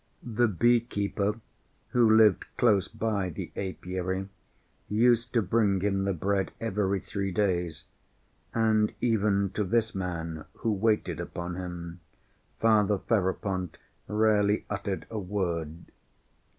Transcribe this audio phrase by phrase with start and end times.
[0.23, 1.39] The beekeeper,
[1.89, 4.29] who lived close by the apiary,
[4.89, 7.83] used to bring him the bread every three days,
[8.51, 11.99] and even to this man who waited upon him,
[12.59, 13.77] Father Ferapont
[14.07, 15.91] rarely uttered a word.